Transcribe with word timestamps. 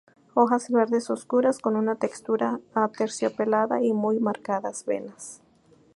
Hojas 0.33 0.71
verdes 0.71 1.11
oscuras, 1.11 1.59
con 1.59 1.75
una 1.75 1.93
textura 1.95 2.59
aterciopelada 2.73 3.83
y 3.83 3.93
muy 3.93 4.19
marcadas 4.19 4.83
venas. 4.87 5.43